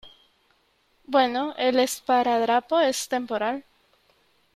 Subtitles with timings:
[1.05, 3.63] bueno, el esparadrapo es temporal;